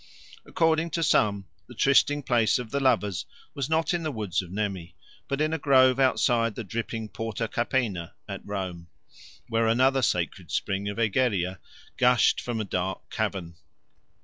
According 0.47 0.89
to 0.97 1.03
some, 1.03 1.45
the 1.67 1.75
trysting 1.75 2.23
place 2.23 2.57
of 2.57 2.71
the 2.71 2.79
lovers 2.79 3.27
was 3.53 3.69
not 3.69 3.93
in 3.93 4.01
the 4.01 4.11
woods 4.11 4.41
of 4.41 4.51
Nemi 4.51 4.95
but 5.27 5.39
in 5.39 5.53
a 5.53 5.59
grove 5.59 5.99
outside 5.99 6.55
the 6.55 6.63
dripping 6.63 7.07
Porta 7.07 7.47
Capena 7.47 8.15
at 8.27 8.41
Rome, 8.43 8.87
where 9.47 9.67
another 9.67 10.01
sacred 10.01 10.49
spring 10.49 10.89
of 10.89 10.97
Egeria 10.97 11.59
gushed 11.97 12.41
from 12.41 12.59
a 12.59 12.65
dark 12.65 13.11
cavern. 13.11 13.57